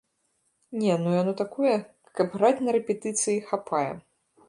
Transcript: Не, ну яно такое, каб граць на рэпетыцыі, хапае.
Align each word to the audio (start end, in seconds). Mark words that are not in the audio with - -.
Не, 0.83 0.95
ну 1.01 1.13
яно 1.17 1.35
такое, 1.43 1.75
каб 2.21 2.27
граць 2.39 2.65
на 2.69 2.77
рэпетыцыі, 2.79 3.47
хапае. 3.53 3.89